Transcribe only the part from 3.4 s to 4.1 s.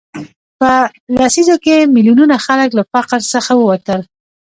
ووتل.